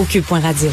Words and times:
au 0.00 0.04
cube.radio. 0.04 0.70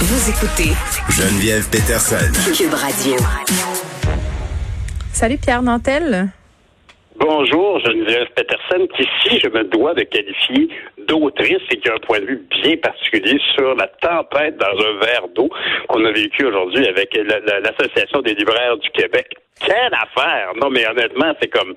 Vous 0.00 0.30
écoutez 0.30 0.74
Geneviève 1.08 1.70
Peterson. 1.70 2.32
Cube 2.56 2.74
Radio. 2.74 3.14
Salut 5.12 5.38
Pierre 5.38 5.62
Nantel. 5.62 6.30
Bonjour, 7.14 7.78
Geneviève 7.78 8.26
Peterson, 8.34 8.88
qui 8.96 9.02
ici, 9.02 9.38
je 9.38 9.48
me 9.48 9.62
dois 9.62 9.94
de 9.94 10.02
qualifier 10.02 10.70
d'autrice 11.06 11.62
et 11.70 11.76
qui 11.78 11.88
a 11.88 11.94
un 11.94 11.98
point 11.98 12.18
de 12.18 12.26
vue 12.26 12.42
bien 12.62 12.76
particulier 12.78 13.38
sur 13.54 13.76
la 13.76 13.86
tempête 13.86 14.56
dans 14.56 14.66
un 14.66 14.98
verre 14.98 15.28
d'eau 15.36 15.48
qu'on 15.88 16.04
a 16.04 16.10
vécu 16.10 16.44
aujourd'hui 16.44 16.84
avec 16.88 17.16
l'Association 17.62 18.22
des 18.22 18.34
libraires 18.34 18.76
du 18.78 18.90
Québec. 18.90 19.28
Quelle 19.64 19.94
affaire! 19.94 20.50
Non, 20.60 20.68
mais 20.68 20.84
honnêtement, 20.88 21.32
c'est 21.40 21.48
comme 21.48 21.74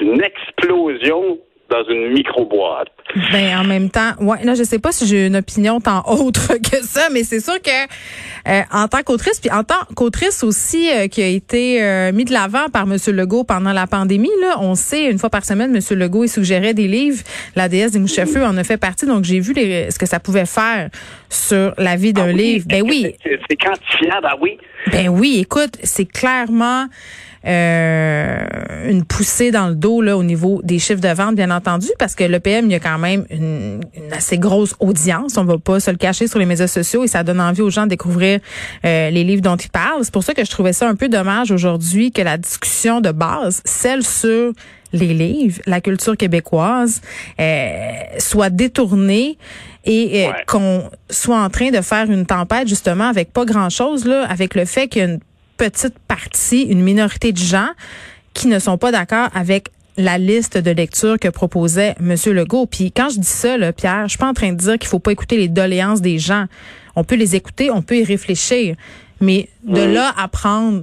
une 0.00 0.20
explosion 0.20 1.38
dans 1.70 1.84
une 1.88 2.12
micro-boîte. 2.12 2.88
Ben, 3.32 3.58
en 3.58 3.64
même 3.64 3.90
temps, 3.90 4.12
ouais, 4.20 4.44
là, 4.44 4.54
je 4.54 4.62
sais 4.62 4.78
pas 4.78 4.92
si 4.92 5.06
j'ai 5.06 5.26
une 5.26 5.36
opinion 5.36 5.80
tant 5.80 6.02
autre 6.06 6.54
que 6.70 6.84
ça, 6.84 7.08
mais 7.12 7.24
c'est 7.24 7.40
sûr 7.40 7.60
que, 7.62 7.70
euh, 8.48 8.62
en 8.72 8.88
tant 8.88 9.02
qu'autrice, 9.02 9.40
puis 9.40 9.50
en 9.50 9.64
tant 9.64 9.84
qu'autrice 9.94 10.42
aussi, 10.42 10.90
euh, 10.90 11.08
qui 11.08 11.22
a 11.22 11.26
été 11.26 11.82
euh, 11.82 12.12
mis 12.12 12.24
de 12.24 12.32
l'avant 12.32 12.68
par 12.72 12.82
M. 12.82 12.96
Legault 13.14 13.44
pendant 13.44 13.72
la 13.72 13.86
pandémie, 13.86 14.30
là, 14.40 14.56
on 14.60 14.74
sait, 14.74 15.10
une 15.10 15.18
fois 15.18 15.30
par 15.30 15.44
semaine, 15.44 15.74
M. 15.74 15.98
Legault, 15.98 16.24
il 16.24 16.28
suggérait 16.28 16.74
des 16.74 16.88
livres. 16.88 17.22
La 17.56 17.68
déesse 17.68 17.92
des 17.92 17.98
mouches 17.98 18.18
en 18.18 18.56
a 18.56 18.64
fait 18.64 18.76
partie, 18.76 19.06
donc 19.06 19.24
j'ai 19.24 19.40
vu 19.40 19.52
les, 19.52 19.90
ce 19.90 19.98
que 19.98 20.06
ça 20.06 20.20
pouvait 20.20 20.46
faire 20.46 20.90
sur 21.28 21.74
la 21.78 21.96
vie 21.96 22.12
d'un 22.12 22.30
ah 22.30 22.32
livre. 22.32 22.66
Ben 22.68 22.82
oui. 22.82 23.14
C'est 23.24 23.56
quantifiable, 23.56 24.26
ah 24.28 24.36
oui. 24.40 24.58
Ben 24.90 25.08
oui, 25.08 25.38
écoute, 25.40 25.76
c'est 25.82 26.06
clairement 26.06 26.86
euh, 27.46 28.90
une 28.90 29.04
poussée 29.04 29.50
dans 29.50 29.68
le 29.68 29.74
dos 29.74 30.02
là 30.02 30.18
au 30.18 30.22
niveau 30.22 30.60
des 30.62 30.78
chiffres 30.78 31.00
de 31.00 31.08
vente, 31.08 31.36
bien 31.36 31.50
entendu, 31.50 31.88
parce 31.98 32.14
que 32.14 32.24
l'EPM, 32.24 32.66
il 32.66 32.72
y 32.72 32.74
a 32.74 32.80
quand 32.80 32.98
même 32.98 33.24
une, 33.30 33.80
assez 34.12 34.38
grosse 34.38 34.74
audience. 34.78 35.36
On 35.38 35.44
va 35.44 35.58
pas 35.58 35.80
se 35.80 35.90
le 35.90 35.96
cacher 35.96 36.26
sur 36.26 36.38
les 36.38 36.46
médias 36.46 36.66
sociaux 36.66 37.02
et 37.02 37.06
ça 37.06 37.22
donne 37.22 37.40
envie 37.40 37.62
aux 37.62 37.70
gens 37.70 37.84
de 37.84 37.88
découvrir 37.88 38.29
euh, 38.84 39.10
les 39.10 39.24
livres 39.24 39.42
dont 39.42 39.56
ils 39.56 39.70
parlent. 39.70 40.04
C'est 40.04 40.12
pour 40.12 40.24
ça 40.24 40.34
que 40.34 40.44
je 40.44 40.50
trouvais 40.50 40.72
ça 40.72 40.88
un 40.88 40.94
peu 40.94 41.08
dommage 41.08 41.50
aujourd'hui 41.50 42.12
que 42.12 42.22
la 42.22 42.38
discussion 42.38 43.00
de 43.00 43.10
base, 43.10 43.62
celle 43.64 44.04
sur 44.04 44.52
les 44.92 45.14
livres, 45.14 45.60
la 45.66 45.80
culture 45.80 46.16
québécoise, 46.16 47.00
euh, 47.40 47.90
soit 48.18 48.50
détournée 48.50 49.38
et 49.84 50.26
euh, 50.26 50.32
qu'on 50.46 50.90
soit 51.08 51.40
en 51.40 51.48
train 51.48 51.70
de 51.70 51.80
faire 51.80 52.10
une 52.10 52.26
tempête 52.26 52.68
justement 52.68 53.08
avec 53.08 53.32
pas 53.32 53.44
grand 53.44 53.70
chose 53.70 54.04
là, 54.04 54.26
avec 54.28 54.54
le 54.54 54.64
fait 54.64 54.88
qu'il 54.88 55.00
y 55.00 55.04
a 55.04 55.08
une 55.08 55.20
petite 55.56 55.98
partie, 56.00 56.62
une 56.62 56.82
minorité 56.82 57.32
de 57.32 57.38
gens 57.38 57.68
qui 58.34 58.48
ne 58.48 58.58
sont 58.58 58.78
pas 58.78 58.92
d'accord 58.92 59.28
avec 59.34 59.68
la 60.00 60.18
liste 60.18 60.58
de 60.58 60.70
lecture 60.70 61.18
que 61.18 61.28
proposait 61.28 61.94
M. 62.00 62.14
Legault. 62.26 62.66
Puis 62.66 62.92
quand 62.92 63.08
je 63.10 63.20
dis 63.20 63.26
ça, 63.26 63.56
là, 63.56 63.72
Pierre, 63.72 64.04
je 64.04 64.10
suis 64.10 64.18
pas 64.18 64.28
en 64.28 64.34
train 64.34 64.52
de 64.52 64.58
dire 64.58 64.78
qu'il 64.78 64.88
faut 64.88 64.98
pas 64.98 65.12
écouter 65.12 65.36
les 65.36 65.48
doléances 65.48 66.00
des 66.00 66.18
gens. 66.18 66.46
On 66.96 67.04
peut 67.04 67.14
les 67.14 67.36
écouter, 67.36 67.70
on 67.70 67.82
peut 67.82 67.98
y 67.98 68.04
réfléchir. 68.04 68.76
Mais 69.20 69.48
de 69.64 69.82
là 69.82 70.12
à 70.16 70.28
prendre 70.28 70.82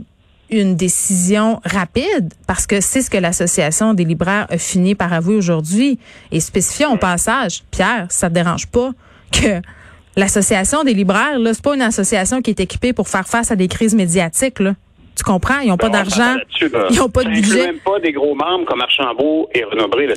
une 0.49 0.77
décision 0.77 1.59
rapide, 1.65 2.33
parce 2.45 2.65
que 2.65 2.79
c'est 2.79 3.01
ce 3.01 3.09
que 3.09 3.17
l'Association 3.17 3.93
des 3.93 4.05
libraires 4.05 4.47
a 4.49 4.57
fini 4.57 4.95
par 4.95 5.11
avouer 5.11 5.35
aujourd'hui, 5.35 5.99
et 6.31 6.39
spécifier 6.39 6.85
au 6.85 6.95
passage, 6.95 7.63
Pierre, 7.69 8.07
ça 8.09 8.29
te 8.29 8.33
dérange 8.35 8.67
pas 8.67 8.91
que 9.33 9.61
L'association 10.17 10.83
des 10.83 10.95
libraires, 10.95 11.37
là, 11.37 11.53
c'est 11.53 11.63
pas 11.63 11.75
une 11.75 11.83
association 11.83 12.41
qui 12.41 12.49
est 12.49 12.59
équipée 12.59 12.91
pour 12.91 13.07
faire 13.07 13.27
face 13.27 13.51
à 13.51 13.55
des 13.55 13.67
crises 13.67 13.93
médiatiques, 13.93 14.59
là. 14.59 14.73
Comprends? 15.27 15.59
Ils 15.59 15.67
n'ont 15.67 15.77
pas 15.77 15.89
d'argent. 15.89 16.37
Ils 16.61 16.97
n'ont 16.97 17.09
pas 17.09 17.25
de 17.25 17.31
budget. 17.31 17.67
même 17.67 17.79
pas 17.79 17.99
des 17.99 18.13
gros 18.13 18.33
membres 18.33 18.65
comme 18.65 18.79
Archambault 18.79 19.49
et 19.53 19.61
Renaud-Bré. 19.65 20.07
Non, 20.07 20.13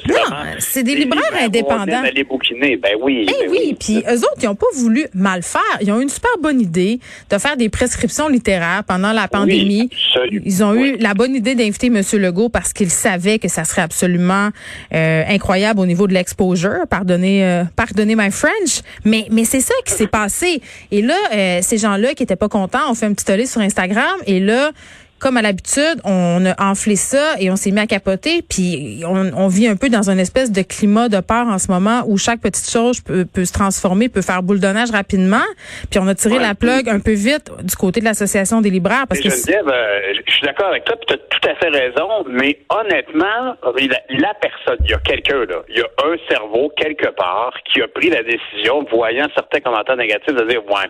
c'est 0.60 0.84
des, 0.84 0.94
libraires, 0.94 1.22
indépendants. 1.40 2.02
Bouquiner. 2.28 2.76
Ben 2.76 2.92
oui. 3.02 3.26
Ben, 3.26 3.34
ben 3.40 3.50
oui. 3.50 3.76
Puis 3.78 4.04
eux 4.08 4.18
autres, 4.18 4.38
ils 4.40 4.46
n'ont 4.46 4.54
pas 4.54 4.66
voulu 4.76 5.06
mal 5.12 5.42
faire. 5.42 5.60
Ils 5.80 5.90
ont 5.90 5.98
eu 5.98 6.04
une 6.04 6.08
super 6.08 6.30
bonne 6.40 6.60
idée 6.60 7.00
de 7.28 7.38
faire 7.38 7.56
des 7.56 7.68
prescriptions 7.68 8.28
littéraires 8.28 8.84
pendant 8.86 9.10
la 9.10 9.26
pandémie. 9.26 9.90
ils 10.30 10.62
ont 10.62 10.74
eu 10.74 10.96
la 10.98 11.14
bonne 11.14 11.34
idée 11.34 11.56
d'inviter 11.56 11.88
M. 11.88 12.02
Legault 12.12 12.48
parce 12.48 12.72
qu'ils 12.72 12.90
savaient 12.90 13.40
que 13.40 13.48
ça 13.48 13.64
serait 13.64 13.82
absolument 13.82 14.50
euh, 14.94 15.24
incroyable 15.26 15.80
au 15.80 15.86
niveau 15.86 16.06
de 16.06 16.14
l'exposure. 16.14 16.86
Pardonnez, 16.88 17.44
euh, 17.44 17.64
pardonnez 17.74 18.14
my 18.14 18.30
French. 18.30 18.82
Mais, 19.04 19.26
mais 19.32 19.44
c'est 19.44 19.60
ça 19.60 19.74
qui 19.84 19.92
s'est 19.92 20.06
passé. 20.06 20.62
Et 20.92 21.02
là, 21.02 21.16
euh, 21.34 21.58
ces 21.62 21.78
gens-là 21.78 22.14
qui 22.14 22.22
étaient 22.22 22.36
pas 22.36 22.48
contents 22.48 22.88
ont 22.88 22.94
fait 22.94 23.06
un 23.06 23.12
petit 23.12 23.24
tollé 23.24 23.46
sur 23.46 23.60
Instagram. 23.60 24.14
Et 24.26 24.38
là, 24.38 24.70
comme 25.20 25.36
à 25.36 25.42
l'habitude, 25.42 26.00
on 26.04 26.44
a 26.46 26.70
enflé 26.70 26.96
ça 26.96 27.34
et 27.38 27.50
on 27.50 27.56
s'est 27.56 27.70
mis 27.70 27.80
à 27.80 27.86
capoter. 27.86 28.42
Puis 28.42 29.02
on, 29.06 29.48
vit 29.48 29.68
un 29.68 29.76
peu 29.76 29.88
dans 29.88 30.10
une 30.10 30.18
espèce 30.18 30.50
de 30.50 30.62
climat 30.62 31.08
de 31.08 31.20
peur 31.20 31.46
en 31.46 31.58
ce 31.58 31.70
moment 31.70 32.02
où 32.06 32.16
chaque 32.18 32.40
petite 32.40 32.70
chose 32.70 33.00
peut, 33.00 33.26
se 33.44 33.52
transformer, 33.52 34.08
peut 34.08 34.22
faire 34.22 34.42
boule 34.42 34.60
de 34.60 34.66
neige 34.66 34.90
rapidement. 34.90 35.44
Puis 35.90 36.00
on 36.00 36.06
a 36.08 36.14
tiré 36.14 36.38
la 36.38 36.54
plug 36.54 36.88
un 36.88 37.00
peu 37.00 37.12
vite 37.12 37.50
du 37.62 37.76
côté 37.76 38.00
de 38.00 38.06
l'association 38.06 38.60
des 38.60 38.70
libraires 38.70 39.06
parce 39.08 39.20
que 39.20 39.28
euh, 39.28 40.12
je 40.26 40.32
suis 40.32 40.42
d'accord 40.42 40.68
avec 40.68 40.84
toi, 40.84 40.96
tu 41.06 41.14
as 41.14 41.16
tout 41.16 41.48
à 41.48 41.54
fait 41.56 41.68
raison, 41.68 42.24
mais 42.28 42.58
honnêtement, 42.68 43.56
la, 43.64 44.34
personne, 44.40 44.84
il 44.84 44.90
y 44.90 44.94
a 44.94 44.98
quelqu'un 44.98 45.44
là, 45.44 45.62
il 45.68 45.78
y 45.78 45.80
a 45.80 45.86
un 46.04 46.16
cerveau 46.28 46.72
quelque 46.76 47.10
part 47.10 47.52
qui 47.64 47.82
a 47.82 47.88
pris 47.88 48.10
la 48.10 48.22
décision, 48.22 48.86
voyant 48.90 49.26
certains 49.34 49.60
commentaires 49.60 49.96
négatifs, 49.96 50.34
de 50.34 50.44
dire 50.44 50.64
ouais, 50.66 50.88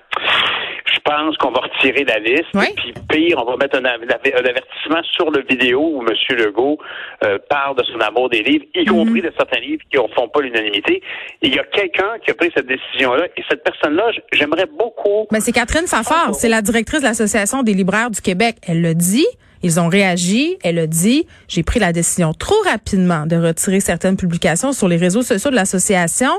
je 1.01 1.11
pense 1.11 1.37
qu'on 1.39 1.51
va 1.51 1.61
retirer 1.61 2.05
la 2.05 2.19
liste, 2.19 2.47
puis 2.77 2.93
pire, 3.09 3.39
on 3.39 3.51
va 3.51 3.57
mettre 3.57 3.77
un, 3.79 3.85
un 3.85 4.49
avertissement 4.49 5.03
sur 5.15 5.31
le 5.31 5.43
vidéo 5.49 5.81
où 5.81 6.03
M. 6.03 6.15
Legault 6.37 6.79
euh, 7.25 7.39
parle 7.49 7.77
de 7.77 7.85
son 7.85 8.01
amour 8.01 8.29
des 8.29 8.43
livres, 8.43 8.65
y 8.75 8.85
compris 8.85 9.23
mhm. 9.23 9.29
de 9.29 9.33
certains 9.37 9.61
livres 9.61 9.83
qui 9.91 9.99
ne 9.99 10.09
font 10.15 10.29
pas 10.29 10.41
l'unanimité. 10.41 11.03
Il 11.43 11.55
y 11.55 11.59
a 11.59 11.65
quelqu'un 11.65 12.19
qui 12.25 12.31
a 12.31 12.35
pris 12.35 12.51
cette 12.55 12.67
décision-là, 12.67 13.27
et 13.37 13.43
cette 13.49 13.65
personne-là, 13.65 14.11
j'aimerais 14.33 14.67
beaucoup... 14.67 15.27
Mais 15.31 15.41
c'est 15.41 15.53
Catherine 15.53 15.87
Fafard, 15.87 16.35
c'est 16.35 16.49
la 16.49 16.63
directrice 16.63 17.01
de 17.01 17.07
l'Association 17.07 17.63
des 17.63 17.75
libraires 17.75 18.11
du 18.11 18.21
Québec. 18.21 18.57
Elle 18.67 18.83
le 18.83 18.95
dit. 18.95 19.27
Ils 19.63 19.79
ont 19.79 19.89
réagi. 19.89 20.57
Elle 20.63 20.79
a 20.79 20.87
dit, 20.87 21.27
j'ai 21.47 21.63
pris 21.63 21.81
la 21.81 21.93
décision 21.93 22.33
trop 22.33 22.59
rapidement 22.65 23.27
de 23.27 23.37
retirer 23.37 23.81
certaines 23.81 24.17
publications 24.17 24.73
sur 24.73 24.89
les 24.89 24.97
réseaux 24.97 25.23
sociaux 25.23 25.51
de 25.51 25.55
l'association. 25.55 26.31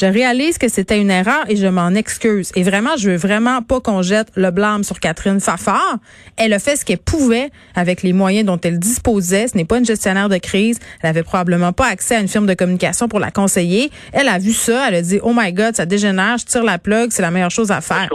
Je 0.00 0.06
réalise 0.06 0.58
que 0.58 0.68
c'était 0.68 1.00
une 1.00 1.10
erreur 1.10 1.44
et 1.48 1.56
je 1.56 1.66
m'en 1.66 1.88
excuse. 1.88 2.52
Et 2.54 2.62
vraiment, 2.62 2.96
je 2.96 3.10
veux 3.10 3.16
vraiment 3.16 3.62
pas 3.62 3.80
qu'on 3.80 4.00
jette 4.00 4.28
le 4.36 4.52
blâme 4.52 4.84
sur 4.84 5.00
Catherine 5.00 5.40
Fafard. 5.40 5.98
Elle 6.36 6.52
a 6.52 6.60
fait 6.60 6.76
ce 6.76 6.84
qu'elle 6.84 6.98
pouvait 6.98 7.50
avec 7.74 8.04
les 8.04 8.12
moyens 8.12 8.46
dont 8.46 8.60
elle 8.62 8.78
disposait. 8.78 9.48
Ce 9.48 9.56
n'est 9.56 9.64
pas 9.64 9.78
une 9.78 9.84
gestionnaire 9.84 10.28
de 10.28 10.36
crise. 10.36 10.78
Elle 11.02 11.10
avait 11.10 11.24
probablement 11.24 11.72
pas 11.72 11.88
accès 11.88 12.14
à 12.14 12.20
une 12.20 12.28
firme 12.28 12.46
de 12.46 12.54
communication 12.54 13.08
pour 13.08 13.18
la 13.18 13.32
conseiller. 13.32 13.90
Elle 14.12 14.28
a 14.28 14.38
vu 14.38 14.52
ça. 14.52 14.86
Elle 14.86 14.94
a 14.94 15.02
dit, 15.02 15.18
oh 15.20 15.32
my 15.34 15.52
God, 15.52 15.74
ça 15.74 15.84
dégénère. 15.84 16.38
Je 16.38 16.44
tire 16.44 16.62
la 16.62 16.78
plug. 16.78 17.10
C'est 17.10 17.22
la 17.22 17.32
meilleure 17.32 17.50
chose 17.50 17.72
à 17.72 17.80
faire. 17.80 18.08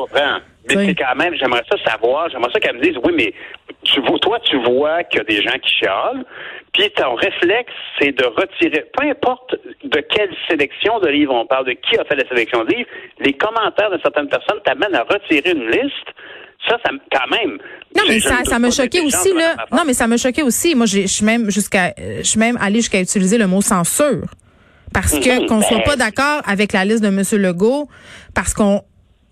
Mais 0.68 0.86
c'est 0.86 0.96
quand 0.96 1.16
même, 1.16 1.36
j'aimerais 1.36 1.64
ça 1.70 1.78
savoir, 1.92 2.30
j'aimerais 2.30 2.52
ça 2.54 2.60
qu'elle 2.60 2.78
me 2.78 2.82
dise, 2.82 2.98
oui, 3.04 3.14
mais 3.16 3.34
tu 3.84 4.00
vois, 4.02 4.18
toi, 4.20 4.40
tu 4.40 4.58
vois 4.64 5.04
qu'il 5.04 5.20
y 5.20 5.22
a 5.22 5.26
des 5.26 5.42
gens 5.42 5.58
qui 5.60 5.74
chialent, 5.80 6.26
puis 6.74 6.90
ton 6.92 7.16
réflexe, 7.16 7.74
c'est 8.00 8.12
de 8.12 8.26
retirer, 8.26 8.86
peu 8.98 9.08
importe 9.08 9.56
de 9.84 10.00
quelle 10.00 10.34
sélection 10.50 11.00
de 11.00 11.10
livres 11.10 11.34
on 11.34 11.46
parle, 11.46 11.66
de 11.66 11.74
qui 11.74 11.98
a 11.98 12.06
fait 12.06 12.16
la 12.16 12.28
sélection 12.28 12.64
de 12.64 12.74
livres, 12.74 12.90
les 13.20 13.34
commentaires 13.34 13.92
de 13.92 14.00
certaines 14.02 14.30
personnes 14.30 14.60
t'amènent 14.64 14.96
à 14.96 15.04
retirer 15.04 15.52
une 15.52 15.70
liste. 15.70 16.10
Ça, 16.68 16.78
ça 16.86 16.92
quand 17.12 17.28
même. 17.30 17.58
Non, 17.94 18.04
mais 18.08 18.22
ça, 18.22 18.38
ça 18.46 18.58
m'a 18.58 18.72
choqué 18.72 19.02
aussi, 19.02 19.34
là. 19.34 19.56
Non, 19.70 19.84
mais 19.86 19.94
ça 19.94 20.08
m'a 20.08 20.16
choqué 20.16 20.44
aussi. 20.44 20.76
Moi, 20.76 20.86
je 20.86 21.06
suis 21.08 21.26
même 21.26 21.50
jusqu'à, 21.52 21.94
je 21.98 22.24
suis 22.24 22.40
même 22.40 22.58
allée 22.62 22.78
jusqu'à 22.78 23.02
utiliser 23.02 23.38
le 23.38 23.48
mot 23.48 23.60
censure. 23.60 24.28
Parce 24.94 25.20
que, 25.20 25.42
mhm. 25.42 25.48
qu'on 25.48 25.62
soit 25.62 25.80
pas 25.80 25.98
ben, 25.98 26.06
d'accord 26.06 26.42
avec 26.46 26.72
la 26.72 26.86
liste 26.86 27.04
de 27.04 27.08
M. 27.08 27.22
Legault, 27.42 27.90
parce 28.34 28.54
qu'on, 28.54 28.82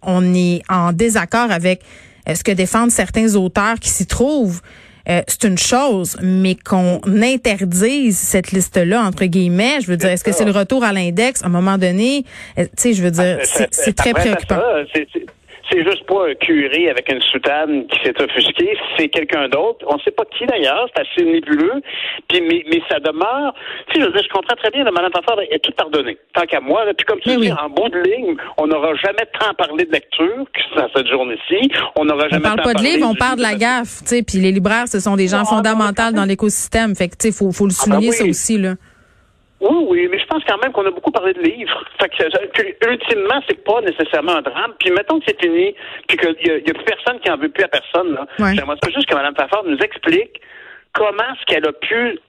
on 0.01 0.33
est 0.33 0.61
en 0.69 0.93
désaccord 0.93 1.51
avec 1.51 1.81
euh, 2.27 2.35
ce 2.35 2.43
que 2.43 2.51
défendent 2.51 2.91
certains 2.91 3.35
auteurs 3.35 3.79
qui 3.79 3.89
s'y 3.89 4.05
trouvent. 4.05 4.61
Euh, 5.09 5.21
c'est 5.27 5.45
une 5.45 5.57
chose, 5.57 6.15
mais 6.21 6.55
qu'on 6.55 7.01
interdise 7.05 8.17
cette 8.17 8.51
liste-là, 8.51 9.01
entre 9.01 9.25
guillemets, 9.25 9.81
je 9.81 9.87
veux 9.87 9.97
dire, 9.97 10.09
est-ce 10.09 10.23
que 10.23 10.31
c'est 10.31 10.45
le 10.45 10.51
retour 10.51 10.83
à 10.83 10.93
l'index? 10.93 11.41
À 11.41 11.47
un 11.47 11.49
moment 11.49 11.79
donné? 11.79 12.23
Euh, 12.59 12.65
tu 12.65 12.69
sais, 12.77 12.93
je 12.93 13.01
veux 13.01 13.09
dire, 13.09 13.39
ah, 13.41 13.65
c'est 13.71 13.95
très 13.95 14.13
préoccupant 14.13 14.59
c'est 15.71 15.83
juste 15.83 16.05
pas 16.05 16.27
un 16.29 16.35
curé 16.35 16.89
avec 16.89 17.11
une 17.11 17.21
soutane 17.21 17.87
qui 17.87 17.99
s'est 18.03 18.21
offusqué, 18.21 18.77
c'est 18.97 19.07
quelqu'un 19.09 19.47
d'autre. 19.47 19.85
On 19.87 19.95
ne 19.95 20.01
sait 20.01 20.11
pas 20.11 20.23
qui 20.25 20.45
d'ailleurs, 20.45 20.87
c'est 20.93 21.01
assez 21.01 21.25
nébuleux. 21.25 21.81
Puis 22.27 22.41
mais, 22.41 22.63
mais 22.69 22.81
ça 22.89 22.99
demeure. 22.99 23.53
Tu 23.87 23.95
sais, 23.95 24.01
je, 24.01 24.05
veux 24.05 24.11
dire, 24.11 24.23
je 24.23 24.29
comprends 24.29 24.55
très 24.55 24.71
bien, 24.71 24.83
le 24.83 24.91
Madame 24.91 25.11
est 25.49 25.59
tout 25.59 25.71
pardonné. 25.71 26.17
Tant 26.33 26.45
qu'à 26.45 26.59
moi, 26.59 26.83
puis 26.97 27.05
comme 27.05 27.19
tu 27.19 27.35
dis, 27.37 27.51
en 27.51 27.69
bout 27.69 27.89
de 27.89 27.99
ligne, 27.99 28.35
on 28.57 28.67
n'aura 28.67 28.93
jamais 28.95 29.25
tant 29.39 29.53
parlé 29.53 29.85
de 29.85 29.91
lecture 29.91 30.45
que 30.53 30.79
dans 30.79 30.89
cette 30.95 31.07
journée-ci. 31.07 31.71
On 31.95 32.05
n'aura 32.05 32.27
jamais. 32.29 32.47
On 32.47 32.55
parle 32.55 32.61
pas 32.61 32.73
de 32.73 32.83
livre, 32.83 33.07
on 33.09 33.15
parle 33.15 33.37
de 33.37 33.41
la 33.41 33.55
gaffe. 33.55 34.01
Tu 34.01 34.07
sais, 34.07 34.23
puis 34.23 34.39
les 34.39 34.51
libraires, 34.51 34.87
ce 34.87 34.99
sont 34.99 35.15
des 35.15 35.27
gens 35.27 35.45
fondamentaux 35.45 36.11
dans 36.13 36.25
l'écosystème. 36.25 36.95
Fait 36.95 37.07
que 37.07 37.15
tu 37.15 37.29
sais, 37.29 37.31
faut, 37.31 37.51
faut 37.51 37.65
le 37.65 37.73
ah, 37.79 37.83
ben 37.85 37.93
souligner 37.93 38.11
ça 38.11 38.25
aussi 38.25 38.57
là. 38.57 38.75
Oui, 39.61 39.85
oui, 39.89 40.07
mais 40.09 40.17
je 40.17 40.25
pense 40.25 40.43
quand 40.45 40.57
même 40.57 40.71
qu'on 40.71 40.85
a 40.87 40.91
beaucoup 40.91 41.11
parlé 41.11 41.33
de 41.33 41.41
livres. 41.41 41.83
Fait 42.01 42.09
que, 42.09 42.89
ultimement, 42.91 43.41
c'est 43.47 43.63
pas 43.63 43.79
nécessairement 43.81 44.37
un 44.37 44.41
drame. 44.41 44.73
Puis 44.79 44.89
mettons 44.89 45.19
que 45.19 45.25
c'est 45.27 45.39
fini, 45.39 45.75
puis 46.07 46.17
qu'il 46.17 46.47
y, 46.47 46.69
a 46.69 46.73
plus 46.73 46.83
personne 46.83 47.19
qui 47.19 47.29
en 47.29 47.37
veut 47.37 47.49
plus 47.49 47.63
à 47.63 47.67
personne. 47.67 48.13
Là. 48.13 48.25
J'aimerais 48.39 48.77
juste 48.93 49.07
que 49.07 49.13
Mme 49.13 49.35
Fafard 49.35 49.63
nous 49.65 49.77
explique 49.77 50.41
comment 50.93 51.23
est-ce 51.23 51.45
qu'elle 51.45 51.67
a 51.67 51.71
pu 51.73 52.19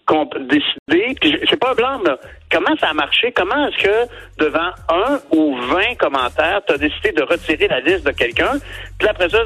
décider, 0.47 1.17
puis 1.21 1.39
c'est 1.49 1.59
pas 1.59 1.73
un 1.73 1.75
blanc, 1.75 2.01
là, 2.05 2.19
comment 2.51 2.77
ça 2.79 2.91
a 2.91 2.95
marché? 2.95 3.33
Comment 3.33 3.69
est-ce 3.69 3.83
que 3.83 4.45
devant 4.45 4.71
un 4.89 5.19
ou 5.31 5.57
vingt 5.57 5.95
commentaires, 5.99 6.61
tu 6.67 6.75
as 6.75 6.79
décidé 6.79 7.13
de 7.13 7.23
retirer 7.23 7.67
la 7.67 7.81
liste 7.81 8.07
de 8.07 8.13
quelqu'un? 8.13 8.53
Puis 8.99 9.09
après 9.09 9.29
ça, 9.29 9.39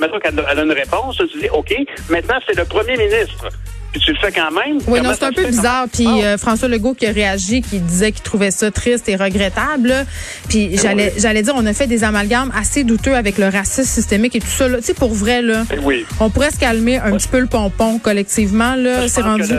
maintenant 0.00 0.18
qu'elle 0.18 0.40
a 0.40 0.62
une 0.62 0.72
réponse, 0.72 1.18
tu 1.18 1.38
dis, 1.38 1.48
OK, 1.50 1.72
maintenant 2.10 2.38
c'est 2.46 2.56
le 2.56 2.64
premier 2.64 2.96
ministre 2.96 3.48
puis 3.94 4.02
tu 4.02 4.12
le 4.12 4.18
fais 4.18 4.32
quand 4.32 4.50
même? 4.50 4.78
Oui, 4.88 5.00
non, 5.00 5.12
c'est 5.16 5.24
un 5.24 5.32
peu 5.32 5.46
bizarre. 5.46 5.86
Puis 5.90 6.04
ah. 6.08 6.26
euh, 6.26 6.38
François 6.38 6.66
Legault 6.66 6.94
qui 6.94 7.06
a 7.06 7.12
réagi, 7.12 7.62
qui 7.62 7.78
disait 7.78 8.10
qu'il 8.10 8.22
trouvait 8.22 8.50
ça 8.50 8.72
triste 8.72 9.08
et 9.08 9.14
regrettable. 9.14 10.04
Puis 10.48 10.70
eh 10.72 10.76
j'allais 10.76 11.12
j'allais 11.16 11.42
dire, 11.42 11.54
on 11.56 11.64
a 11.64 11.72
fait 11.72 11.86
des 11.86 12.02
amalgames 12.02 12.50
assez 12.56 12.82
douteux 12.82 13.14
avec 13.14 13.38
le 13.38 13.46
racisme 13.48 13.84
systémique 13.84 14.34
et 14.34 14.40
tout 14.40 14.48
ça. 14.48 14.68
Tu 14.68 14.82
sais, 14.82 14.94
pour 14.94 15.14
vrai, 15.14 15.42
là, 15.42 15.62
eh 15.72 15.78
oui. 15.78 16.04
on 16.18 16.28
pourrait 16.28 16.50
se 16.50 16.58
calmer 16.58 16.98
un 16.98 17.12
petit 17.12 17.28
peu 17.28 17.38
le 17.38 17.46
pompon 17.46 18.00
collectivement. 18.00 18.74
Là, 18.74 19.06
c'est 19.06 19.22
rendu... 19.22 19.54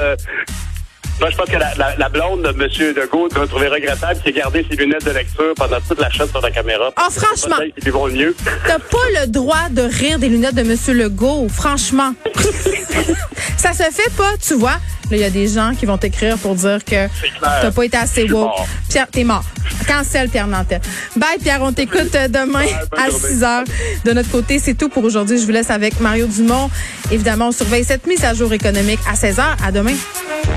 Moi, 1.20 1.30
je 1.30 1.38
pense 1.38 1.50
que 1.50 1.58
la, 1.58 1.74
la, 1.76 1.96
la 1.96 2.10
blonde 2.10 2.42
de 2.42 2.50
M. 2.50 2.94
Legault 2.96 3.30
doit 3.30 3.48
trouver 3.48 3.68
regrettable 3.68 4.20
qu'il 4.20 4.32
ait 4.32 4.40
gardé 4.40 4.66
ses 4.70 4.76
lunettes 4.76 5.06
de 5.06 5.12
lecture 5.12 5.54
pendant 5.56 5.80
toute 5.88 6.00
la 6.00 6.10
chaîne 6.10 6.28
sur 6.28 6.42
la 6.42 6.52
caméra. 6.52 6.92
Oh, 6.98 7.10
franchement. 7.10 7.56
Ils 7.84 7.92
vont 7.92 8.08
mieux. 8.08 8.36
T'as 8.68 8.80
pas 8.80 9.22
le 9.22 9.28
droit 9.28 9.70
de 9.72 9.82
rire 9.84 10.20
des 10.20 10.28
lunettes 10.28 10.56
de 10.56 10.62
M. 10.62 10.98
Legault, 10.98 11.48
franchement. 11.50 12.14
ça 13.58 13.72
se 13.74 13.84
fait 13.92 14.12
pas, 14.18 14.34
tu 14.46 14.56
vois. 14.56 14.78
Là, 15.12 15.18
il 15.18 15.20
y 15.20 15.24
a 15.24 15.30
des 15.30 15.48
gens 15.48 15.72
qui 15.78 15.86
vont 15.86 15.98
t'écrire 15.98 16.38
pour 16.38 16.56
dire 16.56 16.84
que 16.84 17.08
t'as 17.40 17.72
pas 17.72 17.86
été 17.86 17.96
assez 17.96 18.30
woke. 18.30 18.52
Pierre, 18.90 19.08
t'es 19.10 19.24
mort. 19.24 19.44
Cancel 19.88 20.30
Pierre 20.30 20.48
Nantel. 20.48 20.82
Bye 21.16 21.38
Pierre, 21.42 21.62
on 21.62 21.72
t'écoute 21.72 22.12
demain 22.30 22.66
à 22.98 23.12
6 23.12 23.44
heures. 23.44 23.64
De 24.04 24.14
notre 24.14 24.32
côté, 24.32 24.58
c'est 24.58 24.74
tout 24.74 24.90
pour 24.90 25.04
aujourd'hui. 25.04 25.38
Je 25.38 25.46
vous 25.46 25.52
laisse 25.52 25.70
avec 25.70 26.00
Mario 26.00 26.26
Dumont. 26.26 26.70
Évidemment, 27.12 27.50
on 27.50 27.52
surveille 27.52 27.84
cette 27.84 28.08
mise 28.08 28.24
à 28.26 28.34
jour 28.34 28.52
économique 28.52 29.00
à 29.08 29.16
16 29.16 29.40
heures. 29.40 29.58
À 29.64 29.72
demain. 29.72 29.94